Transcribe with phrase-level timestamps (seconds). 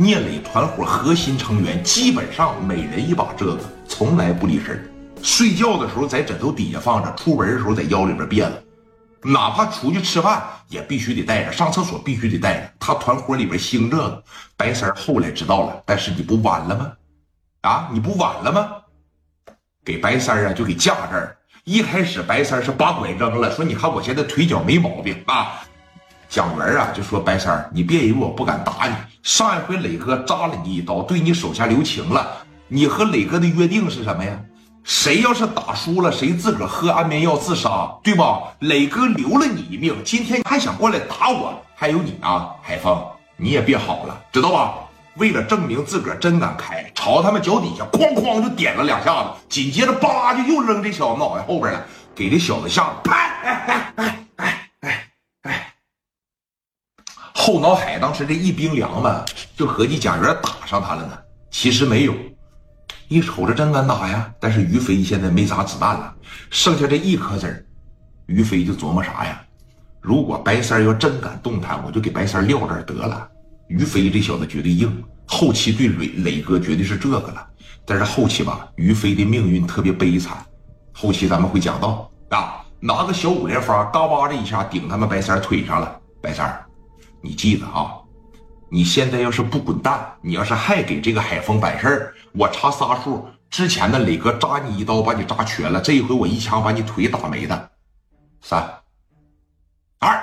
[0.00, 4.90] 聂磊团伙核心成员基本上每人一把这个，从来不离身
[5.22, 8.62] 睡觉的时候在枕头底下放着，出门的时候在腰里边别了。
[9.22, 12.72] 哪怕出去吃饭也必须得带着，上厕所必须得带着。
[12.80, 14.24] 他团伙里边兴这个，
[14.56, 16.92] 白三后来知道了，但是你不晚了吗？
[17.60, 18.70] 啊，你不晚了吗？
[19.84, 21.36] 给白三啊就给架这儿。
[21.64, 25.60] 一开始白三是把拐扔了，说你看我现在腿脚没毛病啊。
[26.30, 28.94] 蒋元啊就说白三你别以为我不敢打你，
[29.24, 32.24] 上一回磊哥扎了你一刀，对你手下留情了。
[32.68, 34.38] 你和磊哥的约定是什么呀？
[34.84, 38.42] 谁要是打输了，谁自个儿喝安眠药自杀，对吧？
[38.60, 41.60] 磊哥留了你一命，今天还想过来打我？
[41.74, 42.96] 还有你啊，海峰，
[43.36, 44.74] 你也别好了，知道吧？
[45.16, 51.84] 为了证明自个儿真敢开，朝他们脚底下哐哐就点了两下子，紧接着叭就又扔这小子脑袋后边了，
[52.14, 53.16] 给这小子吓得啪！
[53.16, 55.10] 哎哎哎哎哎
[55.42, 55.74] 哎！
[57.50, 59.24] 后脑海当时这一冰凉嘛，
[59.56, 61.18] 就合计贾元打上他了呢，
[61.50, 62.14] 其实没有。
[63.08, 66.14] 一瞅着真敢打呀，但是于飞现在没啥子弹了，
[66.48, 67.66] 剩下这一颗子，
[68.26, 69.42] 于飞就琢磨啥呀？
[70.00, 73.28] 如果白三要真敢动弹，我就给白三撂这儿得了。
[73.66, 77.44] 于飞这小子绝对硬，后期对磊磊哥绝对是这个了。
[77.84, 80.36] 但是后期吧，于飞的命运特别悲惨，
[80.92, 85.96] 后期咱们会讲到啊，拿个小五连发，嘎巴的一下顶他们白三腿上了。
[86.22, 86.64] 白三
[87.20, 87.96] 你记得啊？
[88.72, 93.26] 你现在要是不滚蛋，你要是还给这个海峰办事儿，我查仨数。
[93.50, 97.70] 之前的磊哥扎你一刀，把你扎瘸了；这一回我一枪把你腿打没的。
[98.40, 98.62] 三
[99.98, 100.22] 二，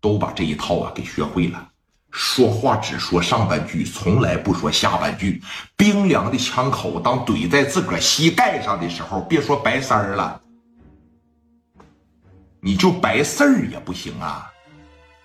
[0.00, 1.68] 都把这一套啊给学会了。
[2.12, 5.42] 说话只说上半句，从来不说下半句。
[5.76, 10.40] 冰凉的枪口当怼在自个儿膝盖上的时候，别说白三儿了，
[12.60, 14.48] 你就白四儿也不行啊。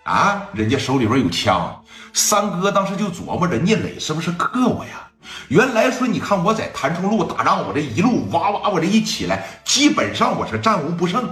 [0.08, 0.47] 啊！
[0.53, 5.05] 人家手里边有枪，三哥当时就琢磨着聂磊是不是克我呀？
[5.49, 11.30] 原来说你看我在谭冲路打仗，我这一路哇哇，我这一起来，基本上我是战无不胜。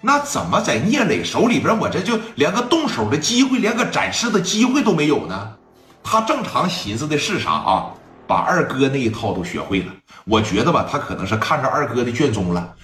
[0.00, 5.52] 那怎么在聂磊手里边，我这就连个动手的机会，连个展示的机会都没有呢？
[6.02, 7.90] 他正常寻思的是啥啊？
[8.26, 9.92] 把二哥那一套都学会了。
[10.24, 12.74] 我觉得吧，他可能是看着二哥的卷宗了。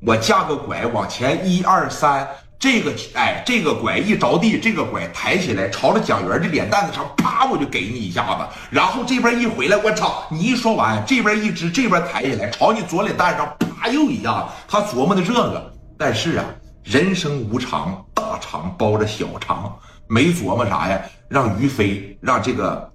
[0.00, 2.28] 我架个拐往前，一二三。
[2.58, 8.44] 这个哎，这个拐一着地，这个拐抬起来，朝着蒋元的脸蛋子上，啪，我就给你一下子。
[8.68, 10.26] 然后这边一回来，我操！
[10.28, 14.46] 你一说完，这边一支，这边抬起来，朝你左脸蛋上，啪，又一下子。
[14.66, 16.44] 他琢磨的这个，但是啊，
[16.82, 19.72] 人生无常，大肠包着小肠，
[20.08, 21.00] 没琢磨啥呀？
[21.28, 22.90] 让于飞，让这个，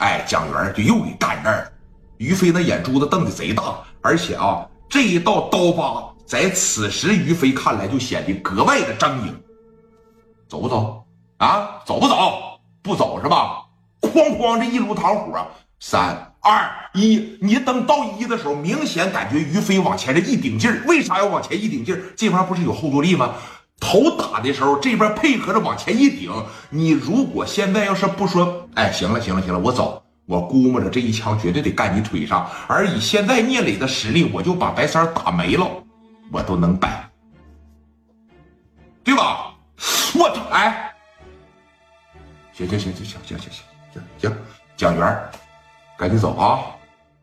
[0.00, 1.72] 哎，蒋元就又给干这儿。
[2.18, 3.62] 于飞那眼珠子瞪的贼大，
[4.02, 6.11] 而且啊，这一道刀疤。
[6.24, 9.32] 在此时，于飞看来就显得格外的狰狞。
[10.48, 11.04] 走不走
[11.38, 11.80] 啊？
[11.84, 12.58] 走不走？
[12.82, 13.64] 不走是吧？
[14.00, 15.46] 哐哐，这一炉膛火，
[15.78, 20.82] 三二一，你等到一的时候，明显感觉于飞往前这一顶劲儿。
[20.86, 22.02] 为啥要往前一顶劲儿？
[22.16, 23.34] 这玩意不是有后坐力吗？
[23.78, 26.30] 头打的时候，这边配合着往前一顶。
[26.70, 32.48] 你如果现在要是不说，哎，行了行了行了，我走，我估摸着这一枪绝对得干你腿上。
[32.66, 35.66] 而以现在聂磊的实力，我就把白三打没了。
[36.32, 37.06] 我都能摆，
[39.04, 39.54] 对吧？
[40.14, 40.42] 我操！
[40.50, 40.94] 哎，
[42.52, 43.50] 行行行行行行行
[43.92, 44.36] 行行，
[44.74, 45.30] 蒋元，
[45.98, 46.64] 赶紧走啊！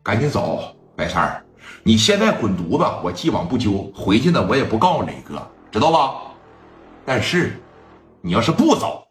[0.02, 1.44] 赶紧走，白三儿，
[1.82, 2.84] 你现在滚犊子！
[3.02, 6.32] 我既往不咎，回去呢我也不告诉磊哥，知道吧？
[7.04, 7.60] 但是
[8.20, 9.04] 你要是不走，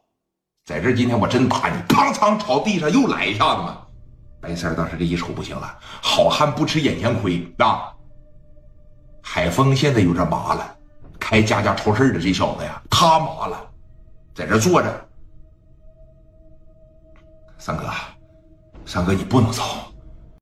[0.65, 1.81] 在这今天我真打你！
[1.89, 3.85] 砰嚓，朝地上又来一下子嘛！
[4.39, 7.93] 白三儿当时这一瞅不行了，好汉不吃眼前亏啊！
[9.31, 10.75] 海峰现在有点麻了，
[11.19, 13.63] 开家家超市的这小子呀，他麻了，
[14.33, 15.07] 在这坐着。
[17.59, 17.87] 三哥，
[18.87, 19.63] 三哥，你不能走。